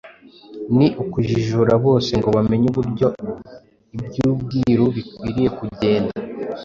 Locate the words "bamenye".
2.35-2.65